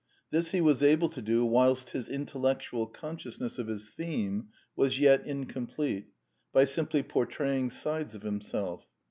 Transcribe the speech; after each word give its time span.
This 0.31 0.49
he 0.49 0.61
was 0.61 0.81
able 0.81 1.09
to 1.09 1.21
do 1.21 1.45
whilst 1.45 1.91
his 1.91 2.09
intellectual 2.09 2.87
consciousness 2.87 3.59
of 3.59 3.67
his 3.67 3.91
theme 3.91 4.47
was 4.75 4.97
yet 4.99 5.23
incomplete, 5.27 6.07
by 6.51 6.65
simply 6.65 7.03
portraying 7.03 7.69
sides 7.69 8.15
of 8.15 8.23
himself. 8.23 8.87